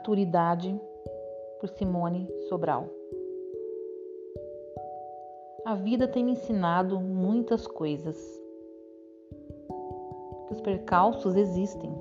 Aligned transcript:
Maturidade, 0.00 0.80
por 1.60 1.68
Simone 1.68 2.26
Sobral. 2.48 2.88
A 5.62 5.74
vida 5.74 6.08
tem 6.08 6.24
me 6.24 6.32
ensinado 6.32 6.98
muitas 6.98 7.66
coisas. 7.66 8.16
Que 10.46 10.54
os 10.54 10.60
percalços 10.62 11.36
existem, 11.36 11.92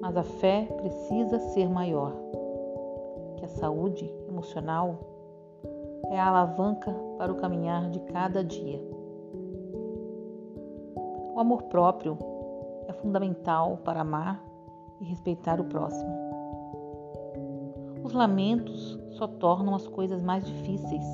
mas 0.00 0.16
a 0.16 0.22
fé 0.22 0.66
precisa 0.78 1.38
ser 1.38 1.68
maior. 1.68 2.14
Que 3.36 3.44
a 3.44 3.48
saúde 3.48 4.10
emocional 4.26 5.00
é 6.10 6.18
a 6.18 6.28
alavanca 6.28 6.96
para 7.18 7.30
o 7.30 7.36
caminhar 7.36 7.90
de 7.90 8.00
cada 8.00 8.42
dia. 8.42 8.80
O 11.34 11.38
amor 11.38 11.64
próprio 11.64 12.16
é 12.86 12.92
fundamental 12.94 13.80
para 13.84 14.00
amar 14.00 14.42
e 14.98 15.04
respeitar 15.04 15.60
o 15.60 15.64
próximo. 15.64 16.37
Os 18.04 18.12
lamentos 18.12 18.98
só 19.10 19.26
tornam 19.26 19.74
as 19.74 19.86
coisas 19.86 20.22
mais 20.22 20.46
difíceis, 20.46 21.04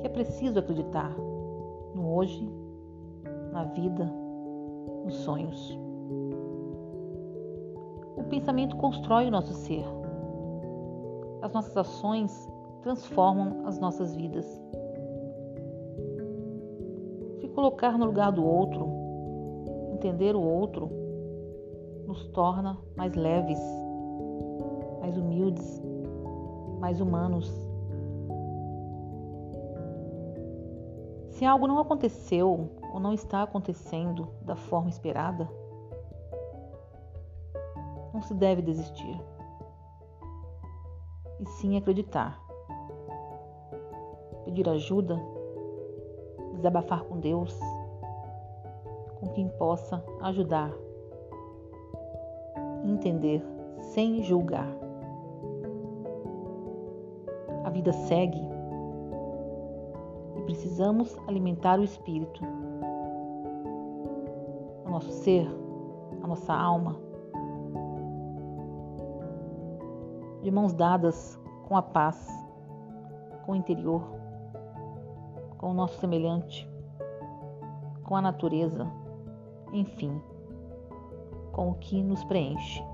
que 0.00 0.06
é 0.06 0.08
preciso 0.08 0.58
acreditar 0.58 1.14
no 1.94 2.14
hoje, 2.14 2.48
na 3.52 3.64
vida, 3.64 4.12
nos 5.04 5.14
sonhos. 5.14 5.78
O 8.16 8.24
pensamento 8.24 8.76
constrói 8.76 9.26
o 9.26 9.30
nosso 9.30 9.52
ser. 9.54 9.84
As 11.42 11.52
nossas 11.52 11.76
ações 11.76 12.48
transformam 12.82 13.66
as 13.66 13.78
nossas 13.78 14.14
vidas. 14.14 14.44
Se 17.40 17.48
colocar 17.48 17.96
no 17.96 18.06
lugar 18.06 18.32
do 18.32 18.44
outro, 18.44 18.88
entender 19.92 20.34
o 20.34 20.42
outro, 20.42 20.90
nos 22.06 22.26
torna 22.28 22.76
mais 22.96 23.14
leves, 23.14 23.58
mais 25.00 25.16
humildes, 25.16 25.82
mais 26.78 27.00
humanos. 27.00 27.50
Se 31.30 31.44
algo 31.44 31.66
não 31.66 31.78
aconteceu 31.78 32.70
ou 32.92 33.00
não 33.00 33.12
está 33.12 33.42
acontecendo 33.42 34.28
da 34.42 34.56
forma 34.56 34.88
esperada, 34.88 35.48
não 38.14 38.22
se 38.22 38.32
deve 38.32 38.62
desistir, 38.62 39.20
e 41.38 41.46
sim 41.46 41.76
acreditar. 41.76 42.40
Pedir 44.44 44.68
ajuda, 44.68 45.20
desabafar 46.54 47.02
com 47.04 47.18
Deus, 47.18 47.58
com 49.20 49.28
quem 49.34 49.48
possa 49.48 50.02
ajudar 50.22 50.72
entender 52.88 53.42
sem 53.80 54.22
julgar. 54.22 54.85
Vida 57.86 57.92
segue. 57.92 58.42
E 60.36 60.42
precisamos 60.42 61.16
alimentar 61.28 61.78
o 61.78 61.84
espírito, 61.84 62.42
o 64.84 64.90
nosso 64.90 65.10
ser, 65.10 65.48
a 66.22 66.26
nossa 66.26 66.52
alma, 66.52 66.96
de 70.42 70.50
mãos 70.50 70.74
dadas 70.74 71.40
com 71.68 71.76
a 71.76 71.82
paz, 71.82 72.28
com 73.44 73.52
o 73.52 73.56
interior, 73.56 74.02
com 75.58 75.70
o 75.70 75.74
nosso 75.74 75.98
semelhante, 76.00 76.68
com 78.04 78.16
a 78.16 78.22
natureza, 78.22 78.86
enfim 79.72 80.20
com 81.52 81.70
o 81.70 81.74
que 81.76 82.02
nos 82.02 82.22
preenche. 82.24 82.84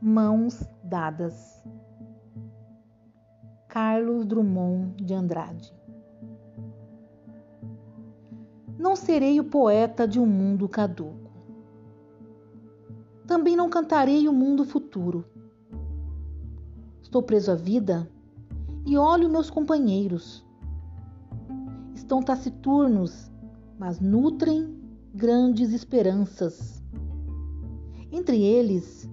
Mãos 0.00 0.64
dadas. 0.82 1.64
Carlos 3.68 4.24
Drummond 4.26 5.02
de 5.04 5.14
Andrade. 5.14 5.72
Não 8.78 8.96
serei 8.96 9.38
o 9.38 9.44
poeta 9.44 10.08
de 10.08 10.18
um 10.18 10.26
mundo 10.26 10.68
caduco 10.68 11.30
também 13.30 13.54
não 13.54 13.70
cantarei 13.70 14.26
o 14.26 14.32
mundo 14.32 14.64
futuro. 14.64 15.24
Estou 17.00 17.22
preso 17.22 17.52
à 17.52 17.54
vida 17.54 18.10
e 18.84 18.98
olho 18.98 19.30
meus 19.30 19.48
companheiros. 19.48 20.44
Estão 21.94 22.20
taciturnos, 22.20 23.30
mas 23.78 24.00
nutrem 24.00 24.76
grandes 25.14 25.72
esperanças. 25.72 26.82
Entre 28.10 28.42
eles, 28.42 29.08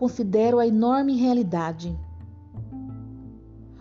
considero 0.00 0.58
a 0.58 0.66
enorme 0.66 1.14
realidade. 1.14 1.94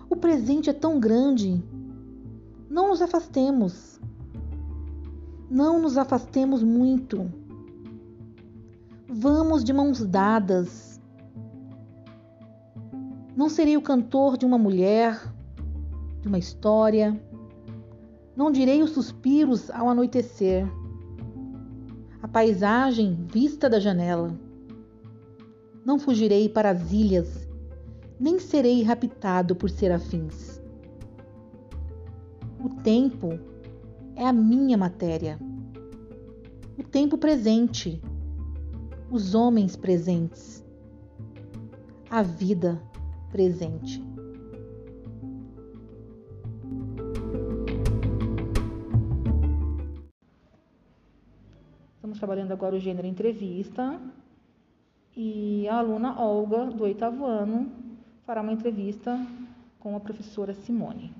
O 0.09 0.17
presente 0.17 0.69
é 0.69 0.73
tão 0.73 0.99
grande. 0.99 1.63
Não 2.69 2.89
nos 2.89 3.01
afastemos. 3.01 3.97
Não 5.49 5.81
nos 5.81 5.97
afastemos 5.97 6.61
muito 6.61 7.31
Vamos 9.07 9.63
de 9.63 9.71
mãos 9.71 10.05
dadas. 10.05 11.01
Não 13.33 13.47
serei 13.47 13.77
o 13.77 13.81
cantor 13.81 14.37
de 14.37 14.45
uma 14.45 14.57
mulher, 14.57 15.33
de 16.21 16.27
uma 16.27 16.37
história. 16.37 17.17
Não 18.35 18.51
direi 18.51 18.83
os 18.83 18.89
suspiros 18.89 19.71
ao 19.71 19.87
anoitecer. 19.87 20.67
A 22.21 22.27
paisagem 22.27 23.25
vista 23.31 23.69
da 23.69 23.79
janela. 23.79 24.48
Não 25.89 25.97
fugirei 25.97 26.47
para 26.47 26.69
as 26.69 26.91
ilhas, 26.91 27.49
nem 28.19 28.37
serei 28.37 28.83
raptado 28.83 29.55
por 29.55 29.71
serafins. 29.71 30.61
O 32.63 32.69
tempo 32.83 33.39
é 34.15 34.23
a 34.23 34.31
minha 34.31 34.77
matéria. 34.77 35.39
O 36.77 36.83
tempo 36.83 37.17
presente 37.17 37.99
os 39.09 39.33
homens 39.33 39.75
presentes, 39.75 40.63
a 42.07 42.21
vida 42.21 42.79
presente. 43.31 43.99
Estamos 51.95 52.19
trabalhando 52.19 52.51
agora 52.51 52.75
o 52.75 52.79
gênero 52.79 53.07
entrevista 53.07 53.99
e 55.21 55.67
a 55.67 55.79
aluna 55.79 56.17
Olga, 56.17 56.67
do 56.67 56.85
oitavo 56.85 57.25
ano, 57.25 57.69
fará 58.25 58.39
uma 58.39 58.53
entrevista 58.53 59.19
com 59.77 59.93
a 59.93 59.99
professora 59.99 60.53
Simone. 60.53 61.11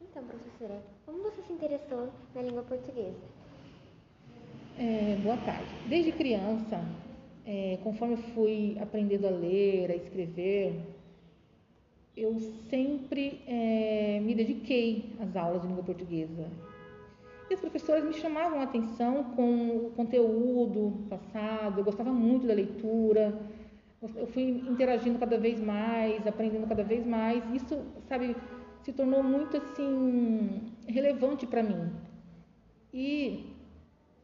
Então, 0.00 0.22
professora, 0.22 0.80
como 1.04 1.24
você 1.24 1.42
se 1.42 1.52
interessou 1.52 2.08
na 2.36 2.42
língua 2.42 2.62
portuguesa? 2.62 3.16
É, 4.78 5.18
boa 5.24 5.36
tarde. 5.38 5.66
Desde 5.88 6.12
criança, 6.12 6.80
é, 7.44 7.76
conforme 7.82 8.14
eu 8.14 8.18
fui 8.32 8.78
aprendendo 8.80 9.26
a 9.26 9.30
ler, 9.30 9.90
a 9.90 9.96
escrever, 9.96 10.80
eu 12.16 12.38
sempre 12.70 13.42
é, 13.44 14.20
me 14.22 14.36
dediquei 14.36 15.16
às 15.20 15.34
aulas 15.34 15.62
de 15.62 15.66
língua 15.66 15.82
portuguesa. 15.82 16.46
E 17.52 17.54
as 17.54 17.60
professoras 17.60 18.02
me 18.02 18.14
chamavam 18.14 18.60
a 18.60 18.62
atenção 18.62 19.24
com 19.36 19.76
o 19.76 19.90
conteúdo 19.94 21.06
passado, 21.10 21.80
eu 21.80 21.84
gostava 21.84 22.10
muito 22.10 22.46
da 22.46 22.54
leitura, 22.54 23.38
eu 24.16 24.26
fui 24.26 24.64
interagindo 24.66 25.18
cada 25.18 25.36
vez 25.36 25.60
mais, 25.60 26.26
aprendendo 26.26 26.66
cada 26.66 26.82
vez 26.82 27.06
mais. 27.06 27.44
Isso, 27.54 27.78
sabe, 28.08 28.34
se 28.82 28.90
tornou 28.90 29.22
muito 29.22 29.54
assim 29.58 30.62
relevante 30.86 31.46
para 31.46 31.62
mim. 31.62 31.92
E 32.90 33.54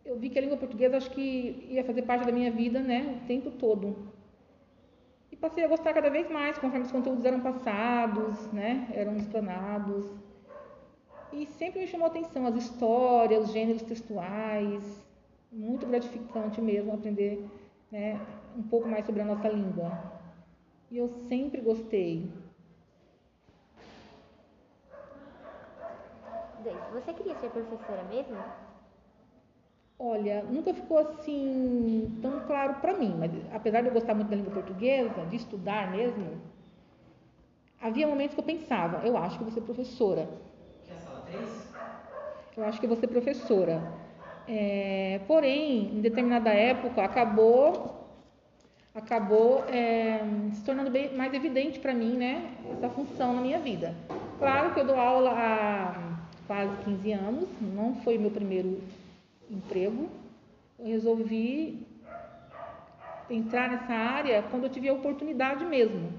eu 0.06 0.19
vi 0.19 0.30
que 0.30 0.38
a 0.38 0.40
língua 0.40 0.56
portuguesa 0.56 0.96
acho 0.96 1.10
que 1.10 1.66
ia 1.69 1.84
fazer 1.84 2.04
parte 2.04 2.25
da 2.25 2.32
minha 2.32 2.50
vida, 2.50 2.80
né, 2.80 3.20
o 3.22 3.26
tempo 3.26 3.50
todo. 3.50 3.94
E 5.30 5.36
passei 5.36 5.66
a 5.66 5.69
gostar 5.69 5.92
cada 5.92 6.08
vez 6.08 6.30
mais, 6.30 6.56
conforme 6.56 6.86
os 6.86 6.92
conteúdos 6.92 7.26
eram 7.26 7.40
passados, 7.40 8.50
né, 8.54 8.88
eram 8.94 9.19
explanados. 9.19 10.27
E 11.38 11.46
sempre 11.46 11.81
me 11.81 11.87
chamou 11.87 12.06
a 12.06 12.11
atenção 12.11 12.46
as 12.46 12.56
histórias, 12.56 13.44
os 13.44 13.52
gêneros 13.52 13.82
textuais. 13.82 14.82
Muito 15.52 15.87
gratificante 15.87 16.61
mesmo 16.61 16.93
aprender 16.93 17.43
né, 17.90 18.20
um 18.56 18.62
pouco 18.62 18.88
mais 18.88 19.06
sobre 19.06 19.23
a 19.23 19.25
nossa 19.25 19.49
língua. 19.49 19.93
E 20.90 20.99
eu 20.99 21.08
sempre 21.29 21.61
gostei. 21.61 22.29
Você 26.93 27.12
queria 27.12 27.35
ser 27.37 27.50
professora 27.50 28.02
mesmo? 28.11 28.37
Olha, 29.99 30.43
nunca 30.44 30.75
ficou 30.75 30.99
assim 30.99 32.19
tão 32.20 32.40
claro 32.40 32.75
para 32.81 32.94
mim, 32.94 33.14
mas 33.19 33.31
apesar 33.52 33.82
de 33.82 33.88
eu 33.88 33.93
gostar 33.93 34.14
muito 34.14 34.29
da 34.29 34.37
língua 34.37 34.52
portuguesa, 34.52 35.25
de 35.26 35.37
estudar 35.37 35.90
mesmo, 35.90 36.40
havia 37.81 38.06
momentos 38.06 38.35
que 38.35 38.40
eu 38.40 38.44
pensava, 38.44 39.06
eu 39.06 39.17
acho 39.17 39.38
que 39.38 39.44
vou 39.44 39.52
ser 39.52 39.61
professora. 39.62 40.29
Que 40.85 40.93
é 40.93 40.96
a 40.96 40.99
sala 40.99 41.23
3? 41.31 41.69
Eu 42.58 42.64
acho 42.64 42.81
que 42.81 42.96
ser 42.96 43.06
professora. 43.06 43.81
É, 44.49 45.20
porém, 45.28 45.96
em 45.96 46.00
determinada 46.00 46.50
época, 46.50 47.05
acabou 47.05 47.96
acabou 48.93 49.64
é, 49.69 50.19
se 50.52 50.64
tornando 50.64 50.90
bem, 50.90 51.14
mais 51.14 51.32
evidente 51.32 51.78
para 51.78 51.94
mim, 51.94 52.16
né, 52.16 52.52
essa 52.72 52.88
função 52.88 53.32
na 53.32 53.40
minha 53.40 53.60
vida. 53.60 53.94
Claro 54.40 54.75
que 54.75 54.81
eu 54.81 54.84
dou 54.84 54.96
aula 54.96 55.31
há 55.31 56.19
quase 56.49 56.76
15 56.84 57.12
anos, 57.12 57.49
não 57.60 57.94
foi 58.02 58.19
meu 58.19 58.32
primeiro 58.32 58.82
emprego. 59.49 60.08
Eu 60.81 60.87
resolvi 60.87 61.87
entrar 63.31 63.70
nessa 63.70 63.93
área 63.93 64.43
quando 64.50 64.64
eu 64.64 64.70
tive 64.70 64.88
a 64.88 64.94
oportunidade 64.94 65.64
mesmo. 65.64 66.12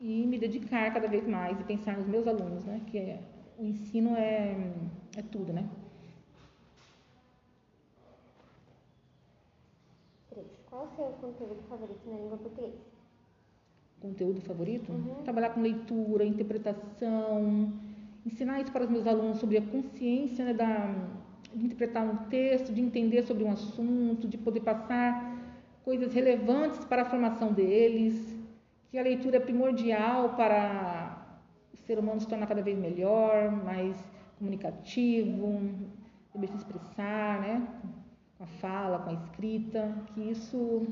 E 0.00 0.26
me 0.26 0.38
dedicar 0.38 0.90
cada 0.94 1.08
vez 1.08 1.26
mais 1.26 1.60
e 1.60 1.64
pensar 1.64 1.98
nos 1.98 2.06
meus 2.06 2.26
alunos, 2.26 2.64
né? 2.64 2.80
Que 2.86 2.96
é, 2.96 3.18
o 3.58 3.64
ensino 3.64 4.16
é, 4.16 4.56
é 5.16 5.22
tudo, 5.22 5.52
né? 5.52 5.68
Qual 10.70 10.84
o 10.84 10.88
seu 10.94 11.06
conteúdo 11.20 11.62
favorito 11.68 12.08
na 12.08 12.16
língua 12.16 12.38
portuguesa? 12.38 12.76
Conteúdo 14.00 14.40
favorito? 14.42 14.92
Uhum. 14.92 15.22
Trabalhar 15.24 15.50
com 15.50 15.60
leitura, 15.60 16.24
interpretação, 16.24 17.72
ensinar 18.24 18.60
isso 18.60 18.70
para 18.70 18.84
os 18.84 18.90
meus 18.90 19.06
alunos 19.06 19.38
sobre 19.38 19.56
a 19.56 19.62
consciência 19.62 20.44
né, 20.44 20.52
da, 20.52 20.94
de 21.54 21.64
interpretar 21.64 22.04
um 22.04 22.28
texto, 22.28 22.72
de 22.72 22.80
entender 22.80 23.22
sobre 23.22 23.42
um 23.42 23.50
assunto, 23.50 24.28
de 24.28 24.38
poder 24.38 24.60
passar 24.60 25.36
coisas 25.84 26.12
relevantes 26.12 26.84
para 26.84 27.02
a 27.02 27.04
formação 27.06 27.52
deles, 27.52 28.36
que 28.90 28.98
a 28.98 29.02
leitura 29.02 29.38
é 29.38 29.40
primordial 29.40 30.34
para 30.36 31.07
ser 31.88 31.98
humano 31.98 32.20
se 32.20 32.28
tornar 32.28 32.46
cada 32.46 32.60
vez 32.60 32.78
melhor, 32.78 33.50
mais 33.50 33.96
comunicativo, 34.38 35.58
saber 36.30 36.48
se 36.48 36.56
expressar, 36.56 37.40
né? 37.40 37.66
Com 38.36 38.44
a 38.44 38.46
fala, 38.46 38.98
com 38.98 39.08
a 39.08 39.14
escrita, 39.14 39.94
que 40.08 40.20
isso 40.20 40.86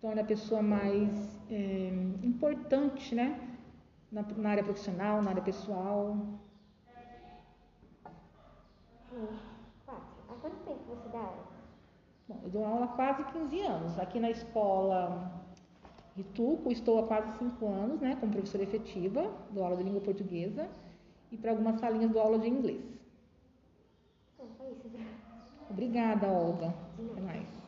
torna 0.00 0.20
a 0.20 0.24
pessoa 0.24 0.62
mais 0.62 1.10
é, 1.50 1.90
importante, 2.22 3.16
né? 3.16 3.28
Na, 4.12 4.22
na 4.36 4.50
área 4.50 4.62
profissional, 4.62 5.20
na 5.22 5.30
área 5.30 5.42
pessoal. 5.42 6.16
Há 10.28 10.34
quanto 10.40 10.56
tempo 10.64 10.84
você 10.88 11.08
dá 11.08 11.18
aula? 11.18 11.46
Bom, 12.28 12.40
eu 12.44 12.50
dou 12.50 12.64
aula 12.64 12.84
há 12.84 12.88
quase 12.88 13.24
15 13.24 13.60
anos. 13.60 13.98
Aqui 13.98 14.20
na 14.20 14.30
escola 14.30 15.32
Rituco, 16.16 16.70
estou 16.70 16.98
há 16.98 17.06
quase 17.06 17.38
5 17.38 17.66
anos, 17.66 18.00
né, 18.00 18.16
como 18.20 18.32
professora 18.32 18.62
efetiva, 18.62 19.30
dou 19.50 19.64
aula 19.64 19.76
de 19.76 19.82
língua 19.82 20.00
portuguesa 20.00 20.68
e 21.30 21.36
para 21.36 21.52
algumas 21.52 21.80
salinhas 21.80 22.10
dou 22.10 22.20
aula 22.20 22.38
de 22.38 22.48
inglês. 22.48 22.82
Isso. 24.38 24.90
Obrigada, 25.70 26.28
Olga. 26.28 26.74
Até 27.12 27.20
mais. 27.20 27.61